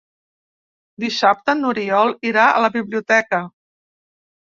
[1.03, 3.47] Dissabte n'Oriol irà a la biblioteca.